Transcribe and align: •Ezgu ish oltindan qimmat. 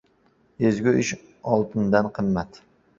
•Ezgu 0.69 0.95
ish 1.03 1.13
oltindan 1.55 2.13
qimmat. 2.19 2.65